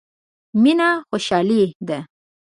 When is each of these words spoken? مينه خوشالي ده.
مينه 0.63 0.89
خوشالي 1.09 1.63
ده. 1.87 1.97